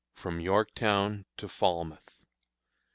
[0.15, 2.17] FROM YORKTOWN TO FALMOUTH.